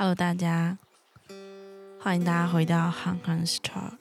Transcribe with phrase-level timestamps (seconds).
[0.00, 0.78] Hello，大家，
[1.98, 3.98] 欢迎大家回到 Han Han's Talk。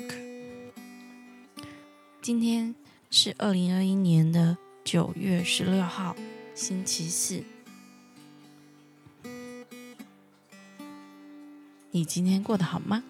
[2.21, 2.75] 今天
[3.09, 6.15] 是二零二一年的九月十六号，
[6.53, 7.43] 星期四。
[11.89, 13.03] 你今天过得好吗？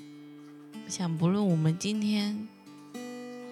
[0.00, 2.48] 我想，不论我们今天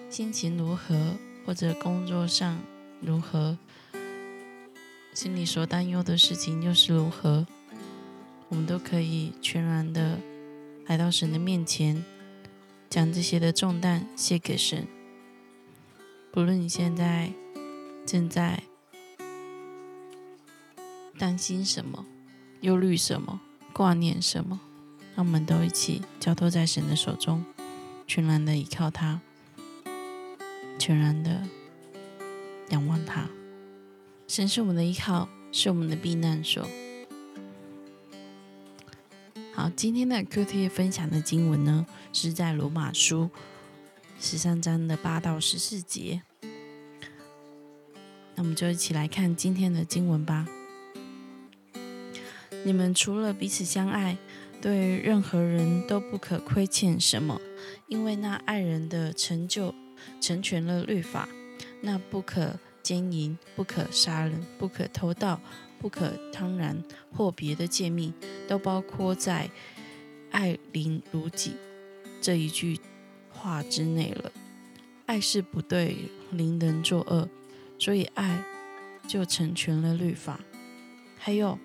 [0.09, 1.15] 心情如何，
[1.45, 2.59] 或者工作上
[2.99, 3.57] 如何，
[5.13, 7.47] 心里所担忧的事情又是如何。
[8.51, 10.19] 我们都可以全然的
[10.85, 12.03] 来到神的面前，
[12.89, 14.85] 将这些的重担卸给神。
[16.33, 17.31] 不论你现在
[18.05, 18.63] 正在
[21.17, 22.05] 担心什么、
[22.59, 23.39] 忧虑什么、
[23.71, 24.59] 挂念什么，
[25.15, 27.45] 让我们都一起交托在神的手中，
[28.05, 29.21] 全然的依靠他，
[30.77, 31.47] 全然的
[32.71, 33.29] 仰望他。
[34.27, 36.67] 神是我们的依靠，是我们的避难所。
[39.61, 43.29] 好，今天的 Q T 分享的经文呢，是在罗马书
[44.19, 46.23] 十三章的八到十四节。
[48.33, 50.47] 那我们就一起来看今天的经文吧。
[52.65, 54.17] 你们除了彼此相爱，
[54.59, 57.39] 对任何人都不可亏欠什么，
[57.87, 59.75] 因为那爱人的成就
[60.19, 61.29] 成全了律法。
[61.81, 65.39] 那不可奸淫，不可杀人，不可偷盗。
[65.81, 66.75] 不可贪婪
[67.11, 68.13] 或别的诫命，
[68.47, 69.49] 都包括在
[70.29, 71.55] “爱邻如己”
[72.21, 72.79] 这一句
[73.31, 74.31] 话之内了。
[75.07, 75.97] 爱是不对
[76.29, 77.27] 邻人作恶，
[77.79, 78.43] 所以爱
[79.07, 80.41] 就成全了律法。
[81.17, 81.57] 还有，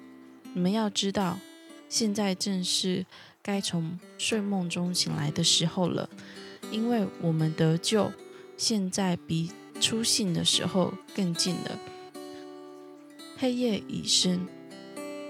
[0.54, 1.38] 你们要知道，
[1.86, 3.04] 现在正是
[3.42, 6.08] 该从睡梦中醒来的时候了，
[6.70, 8.10] 因为我们得救，
[8.56, 11.78] 现在比出信的时候更近了。
[13.38, 14.46] 黑夜已深，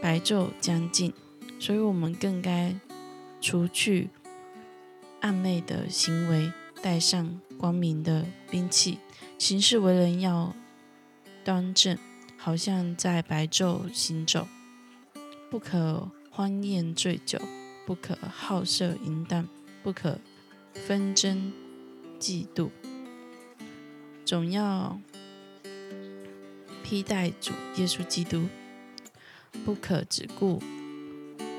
[0.00, 1.12] 白昼将近，
[1.58, 2.74] 所以我们更该
[3.40, 4.10] 除去
[5.20, 8.98] 暗昧的行为，带上光明的兵器，
[9.38, 10.54] 行事为人要
[11.44, 11.98] 端正，
[12.36, 14.46] 好像在白昼行走。
[15.50, 17.40] 不可欢宴醉酒，
[17.86, 19.48] 不可好色淫荡，
[19.82, 20.18] 不可
[20.74, 21.52] 纷争
[22.20, 22.70] 嫉妒，
[24.26, 25.00] 总要。
[26.82, 28.46] 披戴主耶稣基督，
[29.64, 30.62] 不可只顾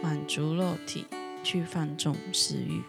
[0.02, 1.06] 满足肉体，
[1.44, 2.82] 去放纵私欲。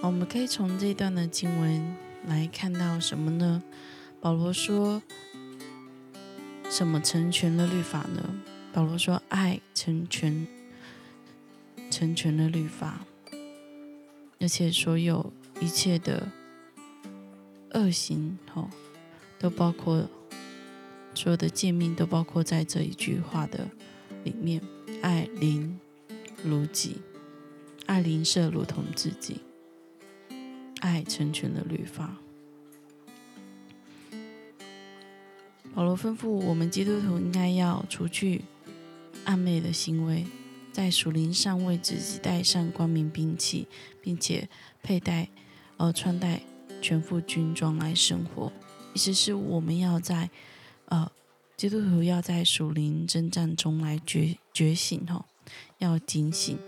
[0.00, 1.96] 我们可以从这段的经文
[2.26, 3.62] 来看到什么呢？
[4.22, 5.02] 保罗说
[6.70, 8.36] ：“什么成全了律法呢？”
[8.72, 10.46] 保罗说：“爱成全，
[11.90, 13.04] 成全了律法，
[14.40, 16.28] 而且所有一切的。”
[17.74, 18.70] 恶行，吼，
[19.36, 20.08] 都包括
[21.12, 23.68] 所有的诫命，都包括在这一句话的
[24.22, 24.62] 里面。
[25.02, 25.78] 爱邻
[26.44, 26.98] 如己，
[27.86, 29.40] 爱邻舍如同自己，
[30.80, 32.16] 爱成全了律法。
[35.74, 38.42] 保罗吩咐我们基督徒应该要除去
[39.26, 40.24] 暧昧的行为，
[40.74, 43.66] 在属灵上为自己带上光明兵器，
[44.02, 44.50] 并且
[44.82, 45.30] 佩戴
[45.78, 46.42] 呃穿戴。
[46.82, 48.52] 全副军装来生活，
[48.92, 50.28] 意思是我们要在
[50.84, 51.10] 呃
[51.56, 55.24] 基督徒要在属灵征战中来觉觉醒哈，
[55.78, 56.58] 要警醒，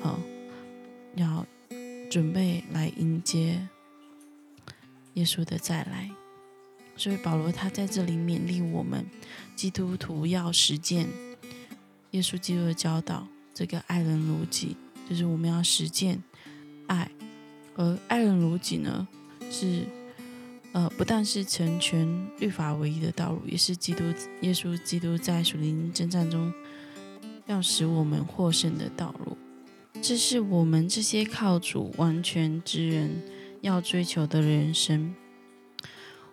[0.00, 0.18] 呃，
[1.16, 1.46] 要
[2.10, 3.68] 准备来迎接
[5.12, 6.10] 耶稣的再来。
[6.96, 9.04] 所以保罗他在这里勉励我们
[9.54, 11.06] 基督徒要实践
[12.12, 14.76] 耶稣基督的教导，这个爱人如己，
[15.08, 16.22] 就是我们要实践
[16.86, 17.10] 爱，
[17.76, 19.06] 而爱人如己呢？
[19.50, 19.84] 是，
[20.72, 22.06] 呃，不但是成全
[22.38, 24.02] 律法唯一的道路，也是基督
[24.40, 26.52] 耶稣基督在属灵征战中
[27.46, 29.36] 要使我们获胜的道路。
[30.00, 33.22] 这是我们这些靠主完全之人
[33.60, 35.14] 要追求的人生。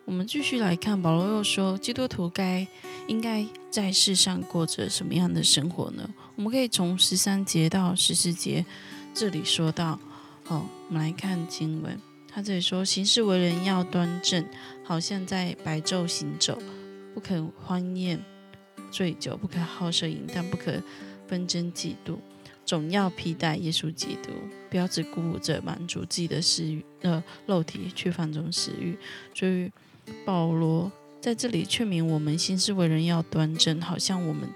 [0.05, 2.65] 我们继续来看，保罗又说，基督徒该
[3.09, 6.07] 应该在世上过着什么样的生活呢？
[6.35, 8.63] 我们可以从十三节到十四节
[9.15, 9.99] 这里说到，
[10.47, 11.99] 哦，我们来看经文。
[12.31, 14.45] 他这里说：“行事为人要端正，
[14.83, 16.59] 好像在白昼行走，
[17.15, 18.23] 不可欢宴
[18.91, 20.79] 醉酒，不可好色淫荡，不可
[21.27, 22.17] 纷争嫉妒，
[22.63, 24.29] 总要披戴耶稣基督，
[24.69, 28.95] 不要只顾着满足自己的私欲，呃，肉体去放纵私欲。
[29.33, 29.71] 所以
[30.23, 34.49] 保罗在这里劝勉我们：行事为人要端正，好像我们，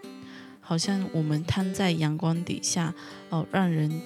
[0.62, 2.94] 好像我们摊在阳光底下，
[3.30, 4.02] 哦，让人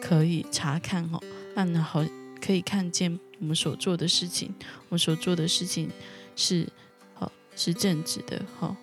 [0.00, 1.20] 可以查看，哦，
[1.54, 2.04] 让人好。”
[2.40, 4.54] 可以看见我们所做的事情，
[4.88, 5.90] 我们所做的事情
[6.34, 6.66] 是，
[7.12, 8.74] 好是正直的，哈，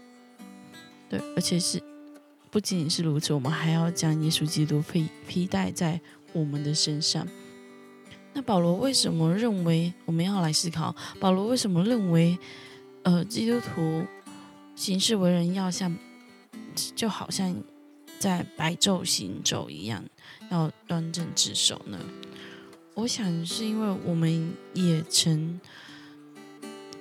[1.10, 1.82] 对，而且是
[2.52, 6.00] 不仅仅是如此，我们还要将耶稣基督披披戴在
[6.34, 7.28] 我们的身上。
[8.38, 10.96] 那保罗为什么认为我们要来思考？
[11.20, 12.38] 保罗为什么认为，
[13.02, 14.06] 呃，基督徒
[14.76, 15.98] 行事为人要像，
[16.96, 17.56] 就好像
[18.20, 20.04] 在白昼行走一样，
[20.52, 21.98] 要端正自守呢？
[22.94, 25.60] 我想是因为我们也曾。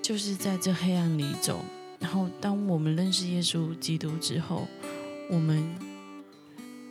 [0.00, 1.58] 就是在这黑暗里走，
[1.98, 4.68] 然后当我们认识耶稣基督之后，
[5.28, 5.68] 我们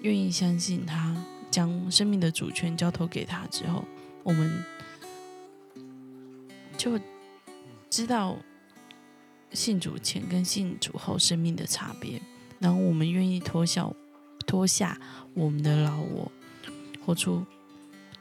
[0.01, 1.15] 愿意相信他，
[1.49, 3.85] 将生命的主权交托给他之后，
[4.25, 4.63] 我们
[6.75, 6.99] 就
[7.89, 8.35] 知道
[9.53, 12.19] 信主前跟信主后生命的差别。
[12.59, 13.89] 然后我们愿意脱下
[14.45, 14.99] 脱下
[15.33, 16.31] 我们的老我，
[17.05, 17.45] 活出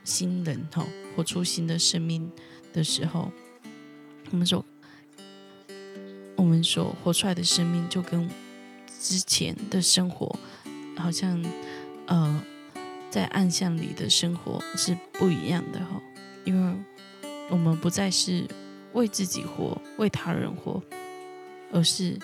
[0.04, 0.86] 新人哈，
[1.16, 2.30] 活出新的生命
[2.72, 3.32] 的时候，
[4.30, 4.64] 我们说。
[6.36, 8.28] 我们所活出来的生命，就跟
[9.00, 10.36] 之前的生活，
[10.94, 11.42] 好像
[12.06, 12.44] 呃，
[13.14, 16.02] 在暗巷里的生活是不一样的哈。
[16.44, 16.76] 因为
[17.48, 18.44] 我们不再是
[18.92, 20.82] 为自己活、为他人活，
[21.70, 22.18] 而是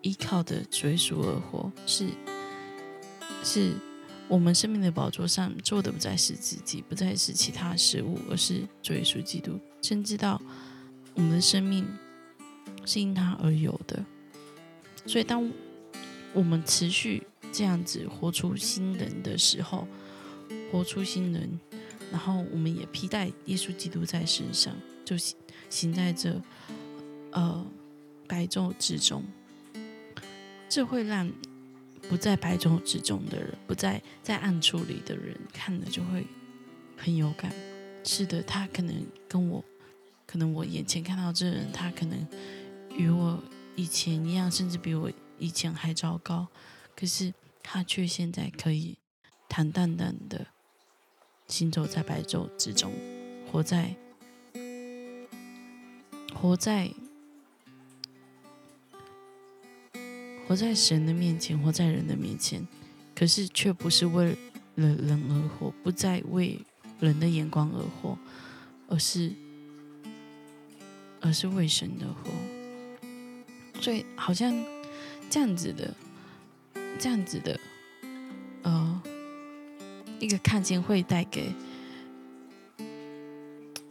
[0.00, 1.70] 依靠的追逐而活。
[1.86, 2.08] 是，
[3.44, 3.74] 是
[4.26, 9.56] 我们生命的宝座上坐的不再是自己，不再是其他事物，而是追属基督。
[9.80, 10.42] 甚至到
[11.14, 11.86] 我们的生命。
[12.86, 14.02] 是因他而有的，
[15.06, 15.52] 所以当
[16.32, 19.86] 我们持续这样子活出新人的时候，
[20.70, 21.58] 活出新人，
[22.10, 24.74] 然后我们也披戴耶稣基督在身上，
[25.04, 25.36] 就行
[25.68, 26.40] 行在这
[27.32, 27.66] 呃
[28.26, 29.24] 白昼之中，
[30.68, 31.30] 这会让
[32.08, 36.26] 不在白昼之中的人，不在在暗处里的人看了就会
[36.96, 37.52] 很有感。
[38.04, 38.94] 是的，他可能
[39.28, 39.64] 跟我，
[40.26, 42.26] 可能我眼前看到这人，他可能。
[42.96, 43.40] 与我
[43.76, 46.46] 以前一样，甚至比我以前还糟糕。
[47.00, 47.32] 可是
[47.62, 48.98] 他却现在可以
[49.48, 50.48] 坦荡荡的
[51.48, 52.92] 行走在白昼之中，
[53.50, 53.96] 活在
[56.34, 56.92] 活在
[60.46, 62.68] 活在神的面前，活在人的面前。
[63.14, 64.36] 可是却不是为
[64.74, 66.60] 了人而活，不再为
[66.98, 68.18] 人的眼光而活，
[68.88, 69.32] 而是
[71.22, 72.30] 而是为神而活。
[73.80, 74.52] 所以好像
[75.30, 75.94] 这样子的，
[76.98, 77.58] 这样子的，
[78.62, 79.02] 呃，
[80.18, 81.52] 一个看见会带给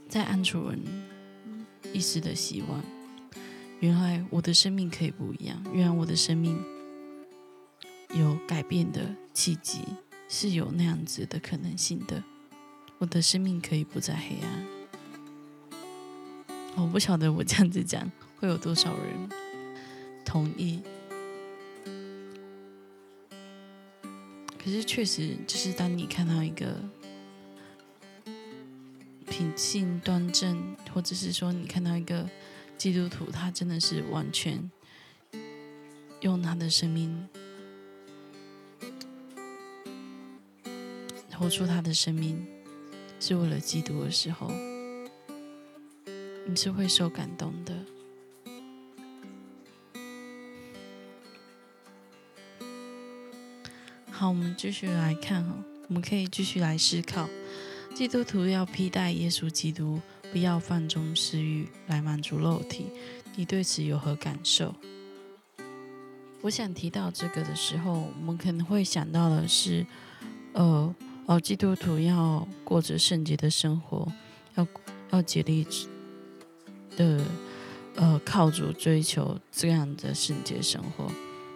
[0.07, 0.80] 在暗处人
[1.94, 2.84] 一丝的希望。
[3.80, 6.62] 原来我的生命可以不一样，原来我的生命
[8.13, 9.80] 有改变的契机，
[10.28, 12.24] 是有那样子的可能性的。
[12.98, 14.66] 我的生命可以不再黑暗。
[16.75, 19.30] 我不晓得我这样子讲会有多少人。
[20.25, 20.81] 同意，
[24.61, 26.75] 可是确实就是当你看到一个
[29.27, 32.29] 品性端正，或者是说你看到一个
[32.77, 34.69] 基督徒，他真的是完全
[36.19, 37.27] 用他的生命
[41.33, 42.45] 活出他的生命，
[43.17, 44.51] 是为了基督的时候，
[46.45, 47.73] 你是会受感动的。
[54.19, 55.56] 好，我们继续来看哈，
[55.88, 57.30] 我们可以继续来思考，
[57.95, 60.02] 基督徒要披戴耶稣基督，
[60.33, 62.88] 不要放纵私欲来满足肉体。
[63.38, 64.76] 你对此有何感受？
[66.42, 69.85] 我想提到这个的时候，我们可能会想到的是，
[70.52, 70.94] 呃，
[71.26, 74.06] 哦，基督徒要过着圣洁的生活，
[74.56, 74.68] 要
[75.11, 75.66] 要竭力
[76.97, 77.23] 的，
[77.95, 81.09] 呃，靠主追求这样的圣洁生活。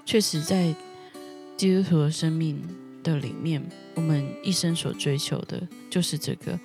[0.05, 0.73] 确实，在
[1.63, 2.61] 基督徒的生命
[3.01, 3.65] 的里面，
[3.95, 6.59] 我们一生所追求的就是这个，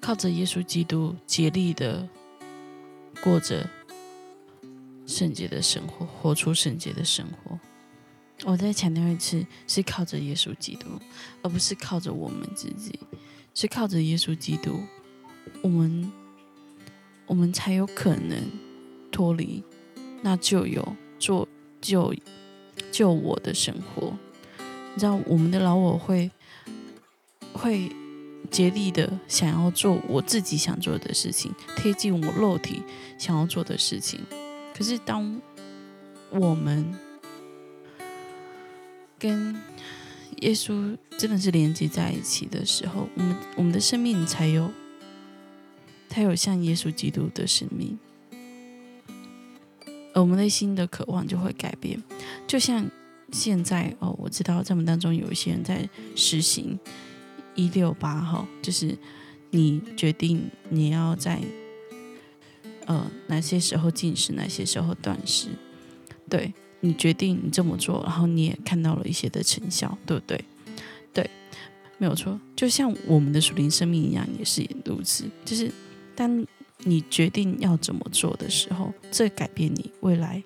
[0.00, 2.08] 靠着耶稣基督竭力的
[3.20, 3.68] 过着
[5.04, 7.58] 圣洁的生活，活出圣洁的生活。
[8.44, 10.90] 我再强调一次，是靠着耶稣基督，
[11.42, 12.96] 而不是靠着我们自己，
[13.52, 14.78] 是靠着耶稣基督，
[15.60, 16.12] 我们
[17.26, 18.48] 我们才有可能
[19.10, 19.64] 脱离
[20.22, 21.48] 那就有做
[21.80, 22.14] 就
[22.92, 24.16] 救我的生活。
[24.96, 26.30] 你知道我们的老我会
[27.52, 27.92] 会
[28.50, 32.82] 竭力的想要做我自己想做的事情，贴近我肉体
[33.18, 34.20] 想要做的事情。
[34.74, 35.38] 可是当
[36.30, 36.94] 我们
[39.18, 39.54] 跟
[40.40, 44.70] 耶稣真的是连接在一起的时候，我们我们的生命才有，
[46.08, 47.98] 才有像耶稣基督的生命。
[50.14, 52.02] 而我们内心的渴望就会改变。
[52.46, 52.90] 就像
[53.32, 56.78] 现在哦，我知道在我们当中有一些人在实行
[57.54, 58.96] 一六八哈，就是
[59.50, 61.40] 你决定你要在
[62.86, 65.48] 呃哪些时候进食，哪些时候断食，
[66.28, 70.44] 对你决定你这么做，然后你也看到了一些的成效，对不对？
[71.12, 71.30] 对，
[71.98, 72.38] 没有错。
[72.54, 75.24] 就像我们的属灵生命一样，也是如此。
[75.44, 75.70] 就是
[76.14, 76.46] 当
[76.80, 80.42] 你决定要怎么做的时候，这改变你未来，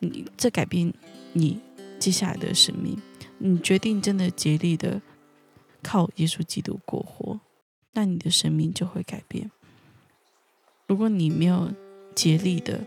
[0.00, 0.92] 你这改变
[1.32, 1.60] 你
[2.00, 3.00] 接下来的生命。
[3.38, 5.00] 你决定真的竭力的
[5.82, 7.38] 靠耶稣基督过活，
[7.92, 9.50] 那你的生命就会改变。
[10.86, 11.72] 如果你没有
[12.14, 12.84] 竭力的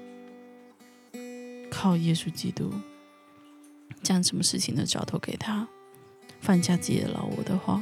[1.72, 2.72] 靠耶稣基督，
[4.04, 5.68] 将什么事情的交托给他，
[6.42, 7.82] 放下自己的老我的话，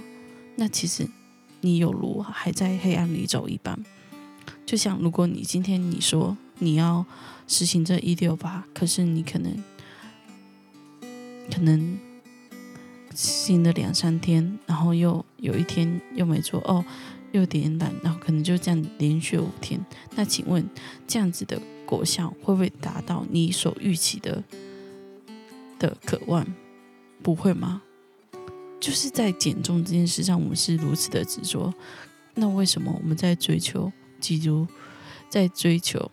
[0.56, 1.06] 那其实
[1.60, 3.84] 你有如还在黑暗里走一般。
[4.66, 7.06] 就像如果你今天你说你要
[7.48, 9.62] 实行这一六八，可是你可能
[11.54, 12.00] 可能
[13.14, 16.84] 新的两三天，然后又有一天又没做哦，
[17.34, 19.84] 又有点懒，然后可能就这样连续五天。
[20.16, 20.68] 那请问
[21.06, 24.44] 这样子的果效会不会达到你所预期的
[25.78, 26.46] 的渴望？
[27.22, 27.82] 不会吗？
[28.80, 31.72] 就是在减重这件事上，我们是如此的执着。
[32.34, 33.92] 那为什么我们在追求？
[34.20, 34.68] 基督
[35.30, 36.12] 在追求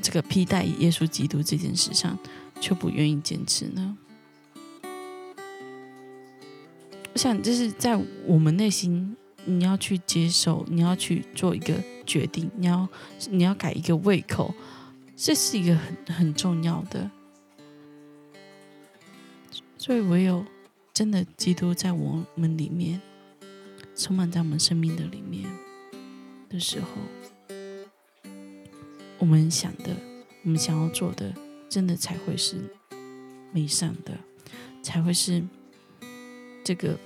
[0.00, 2.18] 这个披戴耶稣基督这件事上，
[2.58, 3.98] 却不愿意坚持呢？
[7.20, 11.74] 像，这是在我们内心，你要去接受，你要去做一个
[12.06, 12.88] 决定，你要
[13.28, 14.54] 你要改一个胃口，
[15.14, 17.10] 这是一个很很重要的。
[19.76, 20.46] 所以，唯有
[20.94, 22.98] 真的基督在我们里面，
[23.94, 25.44] 充满在我们生命的里面
[26.48, 26.86] 的时候。
[29.18, 29.94] 我们想的，
[30.42, 31.34] 我们想要做的，
[31.68, 32.56] 真的才会是
[33.52, 34.16] 美善的，
[34.82, 35.44] 才会是
[36.64, 36.98] 这个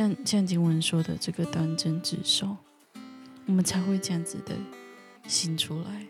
[0.00, 2.56] 像像经文说的这个端正之手，
[3.44, 4.56] 我们才会这样子的
[5.28, 6.06] 行出来。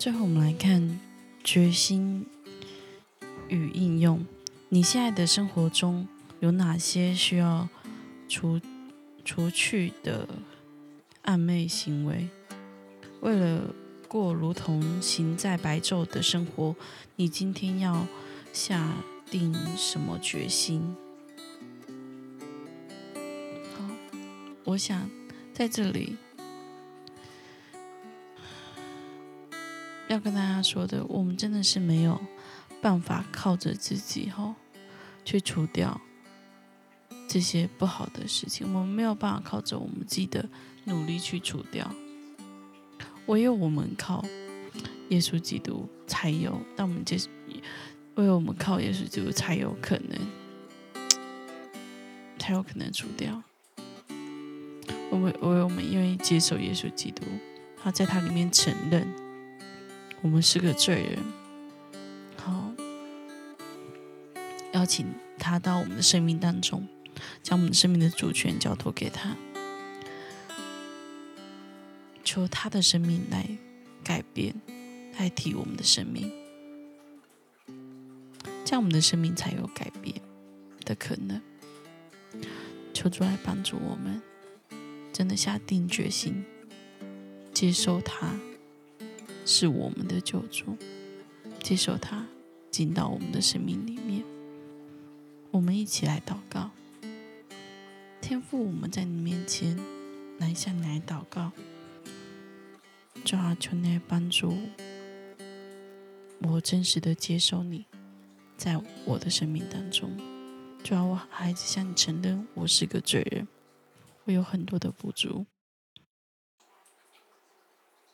[0.00, 0.98] 最后，我们来看
[1.44, 2.26] 决心
[3.48, 4.26] 与应用。
[4.68, 6.08] 你现在的生活中
[6.40, 7.68] 有哪些需要
[8.28, 8.60] 除
[9.24, 10.28] 除去的？
[11.22, 12.28] 暧昧行为，
[13.20, 13.72] 为了
[14.08, 16.74] 过如同行在白昼的生活，
[17.14, 18.06] 你今天要
[18.52, 18.92] 下
[19.30, 20.96] 定什么决心？
[23.74, 23.84] 好，
[24.64, 25.10] 我想
[25.52, 26.16] 在这里
[30.08, 32.20] 要跟大家说的，我们真的是没有
[32.80, 34.54] 办法靠着自己哈
[35.24, 36.00] 去除掉
[37.28, 40.48] 这些不好的事情，我们没有办法靠着我们自己的。
[40.88, 41.92] 努力去除掉，
[43.26, 44.24] 唯有我们靠
[45.08, 46.60] 耶稣基督才有。
[46.76, 47.18] 但我们接，
[48.16, 50.18] 唯有我们靠耶稣基督才有可能，
[52.38, 53.42] 才有可能除掉。
[55.10, 57.22] 我们唯有我们愿意接受耶稣基督，
[57.82, 59.06] 他在他里面承认
[60.22, 61.18] 我们是个罪人，
[62.36, 62.72] 好，
[64.72, 65.06] 邀请
[65.38, 66.88] 他到我们的生命当中，
[67.42, 69.36] 将我们生命的主权交托给他。
[72.24, 73.46] 求他的生命来
[74.02, 74.54] 改变、
[75.16, 76.30] 代替我们的生命，
[78.66, 80.20] 这样我们的生命才有改变
[80.84, 81.40] 的可能。
[82.92, 84.20] 求主来帮助我们，
[85.12, 86.44] 真的下定决心
[87.54, 88.36] 接受他
[89.44, 90.76] 是我们的救主，
[91.62, 92.26] 接受他
[92.68, 94.24] 进到我们的生命里面。
[95.52, 96.72] 我们一起来祷告，
[98.20, 99.78] 天父，我们在你面前
[100.38, 101.52] 来向你来祷告。
[103.24, 104.58] 主啊，求你来帮助
[106.40, 107.86] 我真实的接受你，
[108.56, 110.16] 在我的生命当中。
[110.82, 113.46] 主啊，我孩子向你承认我是个罪人，
[114.24, 115.46] 我有很多的不足。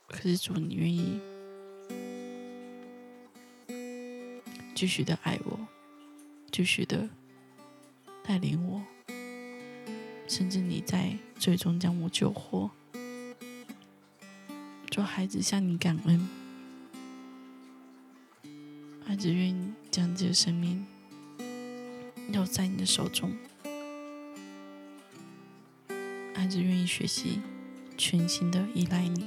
[0.08, 1.20] 可是主，你愿意
[4.75, 5.58] 继续的爱我，
[6.50, 7.08] 继续的
[8.25, 8.82] 带领我，
[10.26, 12.70] 甚至你在最终将我救活。
[14.90, 16.28] 做孩子向你感恩，
[19.06, 20.87] 孩子愿意将这个生命
[22.32, 23.37] 要在你的手中，
[26.34, 27.40] 孩子愿意学习
[27.99, 29.26] 全心的依赖你。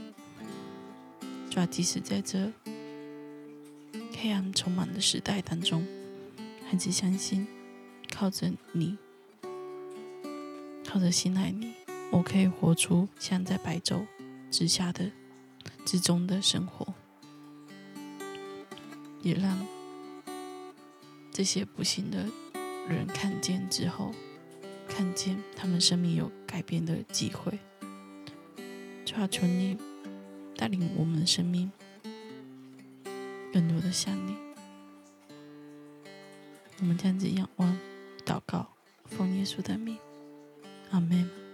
[1.51, 2.51] 主即使在这
[4.17, 5.85] 黑暗充满的时代当中，
[6.67, 7.47] 孩子相信
[8.11, 8.97] 靠着你，
[10.83, 11.75] 靠着信赖你，
[12.11, 14.07] 我可以活出像在白昼
[14.49, 15.11] 之下的。
[15.83, 16.95] 之中的生活，
[19.21, 19.65] 也让
[21.35, 22.25] 这些不幸的
[22.87, 24.15] 人看见之后，
[24.87, 27.59] 看见他们生命有改变的机会。
[29.05, 29.77] 主啊，求你
[30.55, 31.69] 带领我们的生命
[33.51, 34.37] 更多的像你。
[36.79, 37.77] 我们这样子仰望、
[38.25, 38.69] 祷告，
[39.03, 39.97] 奉耶稣的名，
[40.91, 41.44] 阿门。